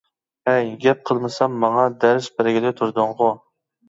-ھەي، 0.51 0.69
گەپ 0.85 1.03
قىلمىسام 1.09 1.59
ماڭا 1.63 1.83
دەرس 2.05 2.29
بەرگىلى 2.39 2.73
تۇردۇڭغۇ. 2.81 3.29